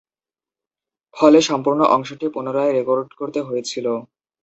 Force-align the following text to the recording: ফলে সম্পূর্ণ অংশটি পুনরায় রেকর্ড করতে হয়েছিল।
ফলে 1.15 1.39
সম্পূর্ণ 1.49 1.81
অংশটি 1.95 2.25
পুনরায় 2.33 2.75
রেকর্ড 2.77 3.07
করতে 3.19 3.39
হয়েছিল। 3.47 3.85